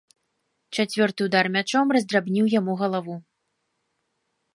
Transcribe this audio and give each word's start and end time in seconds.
Чацвёрты 0.75 1.21
ўдар 1.27 1.45
мячом 1.55 1.85
раздрабніў 1.97 2.45
яму 2.59 2.73
галаву. 2.81 3.19